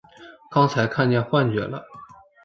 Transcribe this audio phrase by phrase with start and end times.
[0.49, 1.85] 刚才看见幻觉了！